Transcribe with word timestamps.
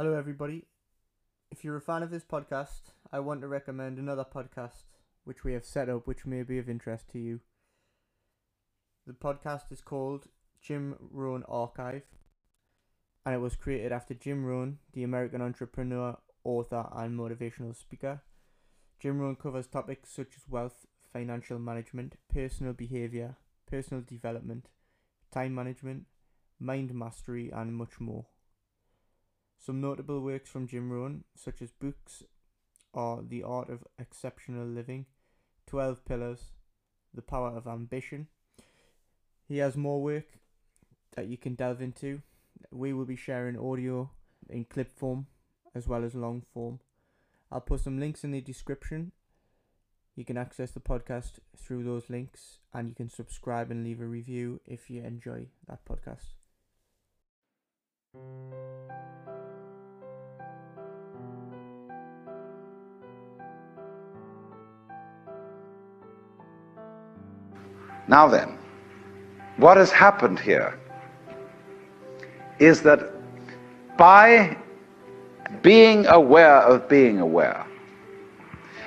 Hello, 0.00 0.14
everybody. 0.14 0.62
If 1.50 1.64
you're 1.64 1.78
a 1.78 1.80
fan 1.80 2.04
of 2.04 2.10
this 2.12 2.22
podcast, 2.22 2.92
I 3.10 3.18
want 3.18 3.40
to 3.40 3.48
recommend 3.48 3.98
another 3.98 4.24
podcast 4.24 4.84
which 5.24 5.42
we 5.42 5.54
have 5.54 5.64
set 5.64 5.88
up 5.88 6.06
which 6.06 6.24
may 6.24 6.44
be 6.44 6.56
of 6.56 6.68
interest 6.68 7.10
to 7.10 7.18
you. 7.18 7.40
The 9.08 9.12
podcast 9.12 9.72
is 9.72 9.80
called 9.80 10.28
Jim 10.62 10.94
Rohn 11.00 11.42
Archive 11.48 12.04
and 13.26 13.34
it 13.34 13.38
was 13.38 13.56
created 13.56 13.90
after 13.90 14.14
Jim 14.14 14.44
Rohn, 14.44 14.78
the 14.92 15.02
American 15.02 15.42
entrepreneur, 15.42 16.16
author, 16.44 16.86
and 16.94 17.18
motivational 17.18 17.74
speaker. 17.74 18.22
Jim 19.00 19.18
Rohn 19.18 19.34
covers 19.34 19.66
topics 19.66 20.10
such 20.10 20.36
as 20.36 20.48
wealth, 20.48 20.86
financial 21.12 21.58
management, 21.58 22.14
personal 22.32 22.72
behavior, 22.72 23.34
personal 23.68 24.04
development, 24.06 24.68
time 25.32 25.56
management, 25.56 26.04
mind 26.60 26.94
mastery, 26.94 27.50
and 27.50 27.74
much 27.74 27.98
more. 27.98 28.26
Some 29.58 29.80
notable 29.80 30.20
works 30.20 30.48
from 30.48 30.66
Jim 30.66 30.90
Rohn, 30.90 31.24
such 31.34 31.60
as 31.60 31.72
books, 31.72 32.22
are 32.94 33.22
The 33.22 33.42
Art 33.42 33.68
of 33.68 33.84
Exceptional 33.98 34.66
Living, 34.66 35.06
12 35.66 36.04
Pillars, 36.04 36.52
The 37.12 37.22
Power 37.22 37.56
of 37.56 37.66
Ambition. 37.66 38.28
He 39.46 39.58
has 39.58 39.76
more 39.76 40.02
work 40.02 40.38
that 41.16 41.26
you 41.26 41.36
can 41.36 41.54
delve 41.54 41.82
into. 41.82 42.22
We 42.70 42.92
will 42.92 43.04
be 43.04 43.16
sharing 43.16 43.58
audio 43.58 44.10
in 44.48 44.64
clip 44.64 44.96
form 44.96 45.26
as 45.74 45.86
well 45.86 46.04
as 46.04 46.14
long 46.14 46.42
form. 46.52 46.80
I'll 47.50 47.60
put 47.60 47.80
some 47.80 47.98
links 47.98 48.24
in 48.24 48.30
the 48.30 48.40
description. 48.40 49.12
You 50.14 50.24
can 50.24 50.36
access 50.36 50.70
the 50.72 50.80
podcast 50.80 51.38
through 51.56 51.84
those 51.84 52.10
links 52.10 52.58
and 52.74 52.88
you 52.88 52.94
can 52.94 53.08
subscribe 53.08 53.70
and 53.70 53.84
leave 53.84 54.00
a 54.00 54.06
review 54.06 54.60
if 54.66 54.90
you 54.90 55.02
enjoy 55.02 55.46
that 55.66 55.84
podcast. 55.84 56.34
Now 68.08 68.26
then, 68.26 68.56
what 69.58 69.76
has 69.76 69.92
happened 69.92 70.40
here 70.40 70.78
is 72.58 72.82
that 72.82 73.00
by 73.98 74.56
being 75.62 76.06
aware 76.06 76.56
of 76.62 76.88
being 76.88 77.20
aware, 77.20 77.66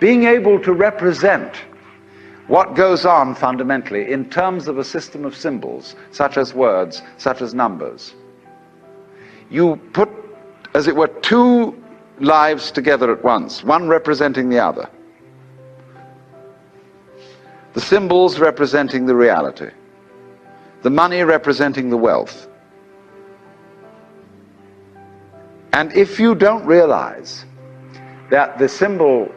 being 0.00 0.24
able 0.24 0.58
to 0.60 0.72
represent 0.72 1.56
what 2.48 2.74
goes 2.74 3.06
on 3.06 3.34
fundamentally 3.34 4.12
in 4.12 4.28
terms 4.28 4.68
of 4.68 4.78
a 4.78 4.84
system 4.84 5.24
of 5.24 5.34
symbols, 5.34 5.94
such 6.10 6.36
as 6.36 6.52
words, 6.52 7.00
such 7.16 7.40
as 7.40 7.54
numbers, 7.54 8.14
you 9.48 9.76
put, 9.92 10.10
as 10.74 10.88
it 10.88 10.96
were, 10.96 11.08
two 11.22 11.80
lives 12.20 12.70
together 12.70 13.12
at 13.12 13.22
once, 13.22 13.62
one 13.62 13.88
representing 13.88 14.48
the 14.48 14.58
other 14.58 14.88
the 17.74 17.80
symbols 17.80 18.38
representing 18.38 19.04
the 19.04 19.14
reality, 19.14 19.68
the 20.82 20.90
money 20.90 21.22
representing 21.24 21.90
the 21.90 21.96
wealth. 21.96 22.48
And 25.72 25.92
if 25.92 26.20
you 26.20 26.36
don't 26.36 26.64
realize 26.64 27.44
that 28.30 28.58
the 28.58 28.68
symbol 28.68 29.28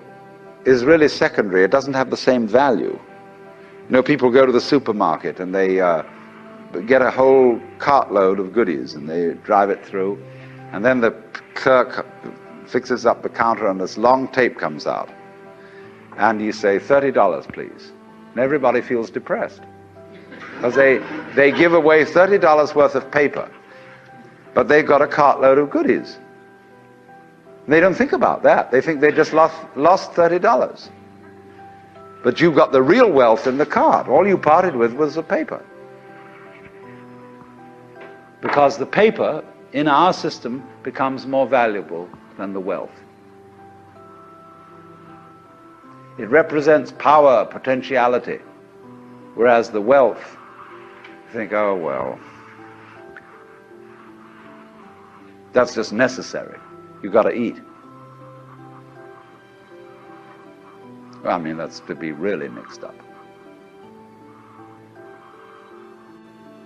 is 0.65 0.85
really 0.85 1.07
secondary, 1.07 1.63
it 1.63 1.71
doesn't 1.71 1.95
have 1.95 2.11
the 2.11 2.17
same 2.17 2.47
value. 2.47 2.93
You 2.93 3.89
know, 3.89 4.03
people 4.03 4.29
go 4.29 4.45
to 4.45 4.51
the 4.51 4.61
supermarket 4.61 5.39
and 5.39 5.53
they 5.53 5.81
uh, 5.81 6.03
get 6.85 7.01
a 7.01 7.09
whole 7.09 7.59
cartload 7.79 8.39
of 8.39 8.53
goodies 8.53 8.93
and 8.93 9.09
they 9.09 9.33
drive 9.43 9.71
it 9.71 9.83
through, 9.83 10.23
and 10.73 10.85
then 10.85 11.01
the 11.01 11.11
clerk 11.55 12.05
fixes 12.67 13.03
up 13.07 13.23
the 13.23 13.29
counter 13.29 13.67
and 13.67 13.81
this 13.81 13.97
long 13.97 14.27
tape 14.27 14.59
comes 14.59 14.85
out. 14.85 15.09
And 16.17 16.39
you 16.39 16.51
say, 16.51 16.77
$30, 16.77 17.51
please 17.51 17.93
and 18.37 18.43
everybody 18.43 18.81
feels 18.81 19.09
depressed 19.09 19.61
because 20.53 20.75
they, 20.75 20.99
they 21.33 21.51
give 21.51 21.73
away 21.73 22.05
$30 22.05 22.75
worth 22.75 22.93
of 22.93 23.09
paper, 23.09 23.49
but 24.53 24.67
they've 24.67 24.85
got 24.85 25.01
a 25.01 25.07
cartload 25.07 25.57
of 25.57 25.71
goodies. 25.71 26.19
And 27.65 27.73
they 27.73 27.79
don't 27.79 27.95
think 27.95 28.11
about 28.11 28.43
that. 28.43 28.69
They 28.69 28.79
think 28.79 29.01
they 29.01 29.11
just 29.11 29.33
lost, 29.33 29.55
lost 29.75 30.11
$30. 30.11 30.89
But 32.23 32.39
you've 32.39 32.53
got 32.53 32.71
the 32.71 32.83
real 32.83 33.11
wealth 33.11 33.47
in 33.47 33.57
the 33.57 33.65
cart. 33.65 34.07
All 34.07 34.27
you 34.27 34.37
parted 34.37 34.75
with 34.75 34.93
was 34.93 35.15
the 35.15 35.23
paper. 35.23 35.65
Because 38.43 38.77
the 38.77 38.85
paper 38.85 39.43
in 39.73 39.87
our 39.87 40.13
system 40.13 40.63
becomes 40.83 41.25
more 41.25 41.47
valuable 41.47 42.07
than 42.37 42.53
the 42.53 42.59
wealth. 42.59 42.91
It 46.17 46.29
represents 46.29 46.91
power, 46.93 47.45
potentiality. 47.45 48.39
Whereas 49.35 49.69
the 49.69 49.81
wealth, 49.81 50.35
you 51.27 51.33
think, 51.33 51.53
oh, 51.53 51.75
well, 51.75 52.19
that's 55.53 55.75
just 55.75 55.93
necessary. 55.93 56.57
You've 57.03 57.13
got 57.13 57.23
to 57.23 57.33
eat. 57.33 57.61
I 61.23 61.37
mean, 61.37 61.57
that's 61.57 61.81
to 61.81 61.93
be 61.93 62.11
really 62.11 62.47
mixed 62.47 62.83
up. 62.83 62.95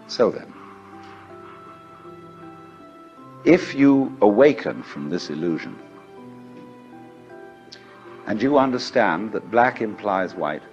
So 0.07 0.29
then, 0.29 0.53
if 3.44 3.73
you 3.73 4.16
awaken 4.22 4.83
from 4.83 5.09
this 5.09 5.29
illusion, 5.29 5.78
and 8.28 8.42
you 8.42 8.58
understand 8.58 9.32
that 9.32 9.50
black 9.52 9.82
implies 9.82 10.34
white, 10.34 10.64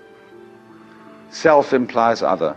self 1.31 1.73
implies 1.73 2.23
other, 2.23 2.57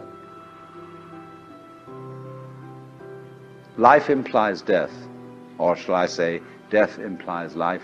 life 3.77 4.09
implies 4.09 4.61
death, 4.61 4.91
or 5.57 5.75
shall 5.75 5.95
I 5.95 6.05
say, 6.05 6.41
death 6.69 6.99
implies 6.99 7.55
life. 7.55 7.83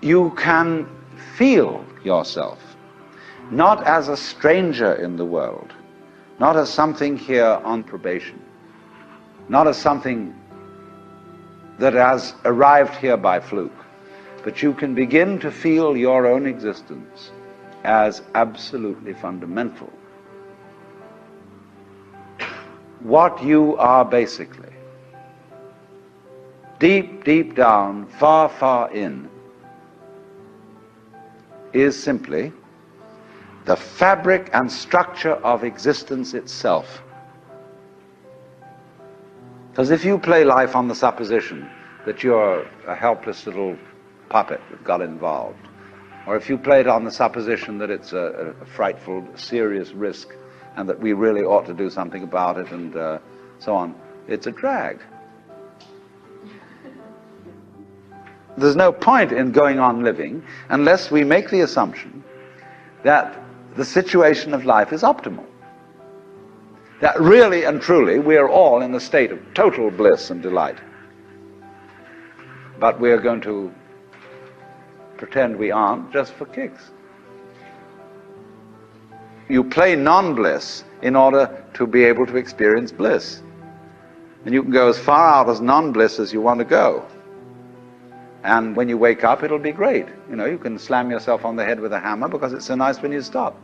You 0.00 0.30
can 0.36 0.88
feel 1.36 1.84
yourself 2.02 2.58
not 3.52 3.86
as 3.86 4.08
a 4.08 4.16
stranger 4.16 4.94
in 4.94 5.16
the 5.16 5.24
world, 5.24 5.72
not 6.38 6.56
as 6.56 6.70
something 6.70 7.16
here 7.16 7.60
on 7.64 7.84
probation, 7.84 8.40
not 9.48 9.68
as 9.68 9.76
something 9.76 10.34
that 11.82 11.94
has 11.94 12.34
arrived 12.44 12.94
here 12.94 13.16
by 13.16 13.40
fluke, 13.40 13.84
but 14.44 14.62
you 14.62 14.72
can 14.72 14.94
begin 14.94 15.36
to 15.40 15.50
feel 15.50 15.96
your 15.96 16.28
own 16.28 16.46
existence 16.46 17.32
as 17.82 18.22
absolutely 18.36 19.12
fundamental. 19.12 19.90
What 23.00 23.42
you 23.42 23.76
are 23.78 24.04
basically, 24.04 24.72
deep, 26.78 27.24
deep 27.24 27.56
down, 27.56 28.06
far, 28.06 28.48
far 28.48 28.88
in, 28.92 29.28
is 31.72 32.00
simply 32.00 32.52
the 33.64 33.74
fabric 33.74 34.50
and 34.52 34.70
structure 34.70 35.34
of 35.42 35.64
existence 35.64 36.32
itself. 36.32 37.02
Because 39.72 39.90
if 39.90 40.04
you 40.04 40.18
play 40.18 40.44
life 40.44 40.76
on 40.76 40.88
the 40.88 40.94
supposition 40.94 41.66
that 42.04 42.22
you're 42.22 42.68
a 42.86 42.94
helpless 42.94 43.46
little 43.46 43.78
puppet 44.28 44.60
that 44.70 44.84
got 44.84 45.00
involved, 45.00 45.66
or 46.26 46.36
if 46.36 46.50
you 46.50 46.58
play 46.58 46.80
it 46.80 46.86
on 46.86 47.04
the 47.04 47.10
supposition 47.10 47.78
that 47.78 47.88
it's 47.88 48.12
a, 48.12 48.54
a 48.60 48.66
frightful, 48.66 49.26
serious 49.34 49.92
risk 49.92 50.28
and 50.76 50.86
that 50.90 51.00
we 51.00 51.14
really 51.14 51.40
ought 51.40 51.64
to 51.64 51.72
do 51.72 51.88
something 51.88 52.22
about 52.22 52.58
it 52.58 52.70
and 52.70 52.94
uh, 52.94 53.18
so 53.60 53.74
on, 53.74 53.94
it's 54.28 54.46
a 54.46 54.52
drag. 54.52 55.00
There's 58.58 58.76
no 58.76 58.92
point 58.92 59.32
in 59.32 59.52
going 59.52 59.78
on 59.78 60.04
living 60.04 60.44
unless 60.68 61.10
we 61.10 61.24
make 61.24 61.48
the 61.48 61.62
assumption 61.62 62.22
that 63.04 63.42
the 63.74 63.86
situation 63.86 64.52
of 64.52 64.66
life 64.66 64.92
is 64.92 65.00
optimal 65.00 65.46
that 67.02 67.20
really 67.20 67.64
and 67.64 67.82
truly 67.82 68.20
we 68.20 68.36
are 68.36 68.48
all 68.48 68.80
in 68.80 68.94
a 68.94 69.00
state 69.00 69.32
of 69.32 69.40
total 69.54 69.90
bliss 69.90 70.30
and 70.30 70.40
delight. 70.40 70.78
But 72.78 73.00
we 73.00 73.10
are 73.10 73.18
going 73.18 73.40
to 73.40 73.74
pretend 75.16 75.56
we 75.56 75.72
aren't 75.72 76.12
just 76.12 76.32
for 76.34 76.46
kicks. 76.46 76.92
You 79.48 79.64
play 79.64 79.96
non 79.96 80.36
bliss 80.36 80.84
in 81.02 81.16
order 81.16 81.64
to 81.74 81.88
be 81.88 82.04
able 82.04 82.24
to 82.26 82.36
experience 82.36 82.92
bliss. 82.92 83.42
And 84.44 84.54
you 84.54 84.62
can 84.62 84.70
go 84.70 84.88
as 84.88 84.98
far 84.98 85.28
out 85.28 85.48
as 85.48 85.60
non 85.60 85.90
bliss 85.92 86.20
as 86.20 86.32
you 86.32 86.40
want 86.40 86.60
to 86.60 86.64
go. 86.64 87.04
And 88.44 88.76
when 88.76 88.88
you 88.88 88.96
wake 88.96 89.24
up, 89.24 89.42
it'll 89.42 89.58
be 89.58 89.72
great. 89.72 90.06
You 90.30 90.36
know, 90.36 90.46
you 90.46 90.58
can 90.58 90.78
slam 90.78 91.10
yourself 91.10 91.44
on 91.44 91.56
the 91.56 91.64
head 91.64 91.80
with 91.80 91.92
a 91.92 91.98
hammer 91.98 92.28
because 92.28 92.52
it's 92.52 92.66
so 92.66 92.76
nice 92.76 93.02
when 93.02 93.10
you 93.10 93.22
stop. 93.22 93.56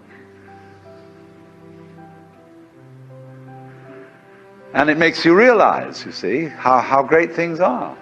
And 4.78 4.88
it 4.88 4.96
makes 4.96 5.25
you 5.25 5.34
realize, 5.34 6.06
you 6.06 6.12
see, 6.12 6.44
how, 6.44 6.78
how 6.78 7.02
great 7.02 7.34
things 7.34 7.58
are 7.58 7.96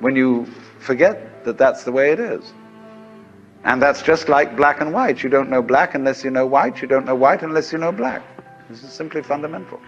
when 0.00 0.16
you 0.16 0.44
forget 0.80 1.44
that 1.44 1.56
that's 1.56 1.84
the 1.84 1.92
way 1.92 2.10
it 2.10 2.18
is. 2.18 2.52
And 3.62 3.80
that's 3.80 4.02
just 4.02 4.28
like 4.28 4.56
black 4.56 4.80
and 4.80 4.92
white. 4.92 5.22
You 5.22 5.30
don't 5.30 5.48
know 5.48 5.62
black 5.62 5.94
unless 5.94 6.24
you 6.24 6.30
know 6.30 6.44
white. 6.44 6.82
You 6.82 6.88
don't 6.88 7.06
know 7.06 7.14
white 7.14 7.44
unless 7.44 7.70
you 7.70 7.78
know 7.78 7.92
black. 7.92 8.24
This 8.68 8.82
is 8.82 8.90
simply 8.90 9.22
fundamental. 9.22 9.80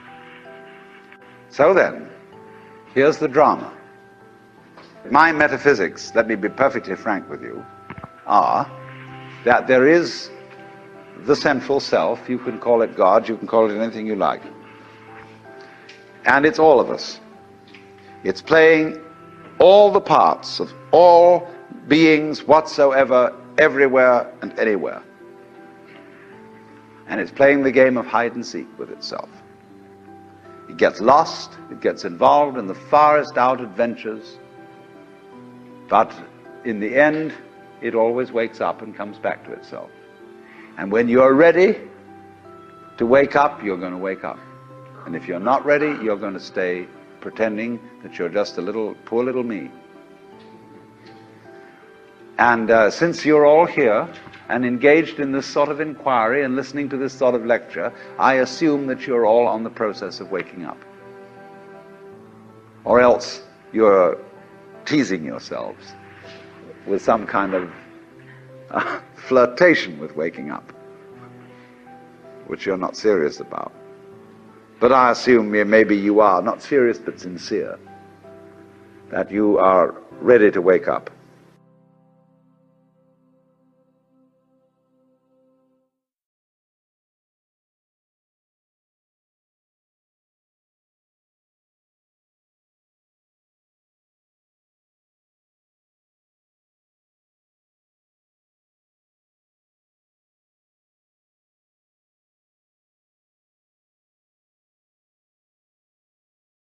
So 1.49 1.75
then, 1.75 2.09
here's 2.95 3.19
the 3.19 3.27
drama. 3.27 3.77
My 5.11 5.33
metaphysics, 5.33 6.13
let 6.15 6.29
me 6.29 6.37
be 6.37 6.49
perfectly 6.49 6.95
frank 6.95 7.29
with 7.29 7.43
you, 7.43 7.67
are 8.29 8.71
that 9.43 9.67
there 9.67 9.89
is 9.89 10.31
the 11.23 11.35
central 11.35 11.81
self. 11.81 12.29
You 12.29 12.39
can 12.39 12.61
call 12.61 12.83
it 12.83 12.97
God, 12.97 13.29
you 13.29 13.37
can 13.37 13.49
call 13.49 13.69
it 13.69 13.77
anything 13.77 14.07
you 14.07 14.15
like. 14.15 14.43
And 16.29 16.45
it's 16.45 16.59
all 16.59 16.79
of 16.79 16.91
us. 16.91 17.21
It's 18.23 18.43
playing 18.43 19.01
all 19.59 19.91
the 19.91 20.01
parts 20.01 20.61
of 20.61 20.71
all 20.93 21.49
beings 21.89 22.45
whatsoever, 22.45 23.35
everywhere 23.57 24.31
and 24.43 24.57
anywhere. 24.59 25.03
And 27.09 27.19
it's 27.19 27.31
playing 27.31 27.63
the 27.63 27.73
game 27.73 27.97
of 27.97 28.07
hide 28.07 28.35
and 28.35 28.45
seek 28.45 28.67
with 28.79 28.91
itself. 28.91 29.31
It 30.69 30.77
gets 30.77 31.01
lost, 31.01 31.57
it 31.71 31.81
gets 31.81 32.05
involved 32.05 32.59
in 32.59 32.67
the 32.67 32.75
farthest 32.75 33.39
out 33.39 33.63
adventures, 33.63 34.37
but 35.89 36.13
in 36.67 36.79
the 36.79 36.95
end, 36.95 37.33
it 37.81 37.95
always 37.95 38.33
wakes 38.33 38.61
up 38.61 38.83
and 38.83 38.95
comes 38.95 39.19
back 39.19 39.45
to 39.47 39.53
itself. 39.53 39.91
And 40.77 40.93
when 40.93 41.09
you're 41.09 41.33
ready 41.33 41.79
to 42.99 43.07
wake 43.07 43.35
up, 43.35 43.65
you're 43.65 43.79
going 43.79 43.93
to 43.93 43.99
wake 43.99 44.25
up. 44.25 44.39
And 45.09 45.17
if 45.17 45.27
you're 45.27 45.41
not 45.41 45.65
ready, 45.65 45.97
you're 46.05 46.19
going 46.19 46.35
to 46.35 46.39
stay 46.39 46.87
pretending 47.23 47.81
that 48.03 48.19
you're 48.19 48.29
just 48.29 48.59
a 48.59 48.61
little, 48.61 48.95
poor 49.07 49.25
little 49.25 49.43
me. 49.43 49.71
And 52.37 52.71
uh, 52.71 52.91
since 52.91 53.25
you're 53.25 53.47
all 53.47 53.65
here 53.65 54.07
and 54.51 54.67
engaged 54.67 55.19
in 55.19 55.33
this 55.33 55.47
sort 55.47 55.71
of 55.71 55.81
inquiry 55.81 56.45
and 56.45 56.57
listening 56.57 56.91
to 56.91 56.99
this 56.99 57.15
sort 57.15 57.35
of 57.35 57.47
lecture, 57.47 57.91
I 58.19 58.35
assume 58.35 58.87
that 58.89 59.07
you're 59.07 59.25
all 59.25 59.47
on 59.47 59.65
the 59.65 59.71
process 59.71 60.21
of 60.21 60.31
waking 60.31 60.67
up. 60.67 60.77
Or 62.85 63.01
else 63.01 63.41
you're 63.73 64.19
teasing 64.85 65.25
yourselves 65.25 65.87
with 66.87 67.01
some 67.01 67.27
kind 67.27 67.55
of 67.55 67.73
uh, 68.71 69.01
flirtation 69.15 69.99
with 69.99 70.15
waking 70.15 70.51
up, 70.51 70.71
which 72.47 72.67
you're 72.67 72.77
not 72.77 72.95
serious 72.95 73.41
about. 73.41 73.73
But 74.81 74.93
I 74.93 75.11
assume 75.11 75.51
maybe 75.51 75.97
you 75.97 76.21
are, 76.21 76.41
not 76.41 76.63
serious 76.63 76.99
but 76.99 77.19
sincere, 77.19 77.79
that 79.11 79.31
you 79.31 79.59
are 79.59 79.95
ready 80.21 80.51
to 80.51 80.61
wake 80.61 80.87
up. 80.87 81.11